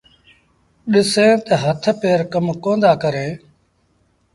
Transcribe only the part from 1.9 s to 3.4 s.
پير ڪم ڪوندآ ڪريݩ۔